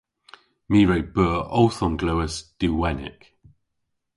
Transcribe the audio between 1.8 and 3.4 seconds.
omglewas duwenik.